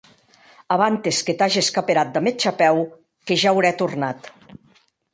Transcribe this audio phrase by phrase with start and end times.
[0.75, 2.83] Abantes que t'ages caperat damb eth chapèu
[3.29, 4.35] que ja aurè tornat.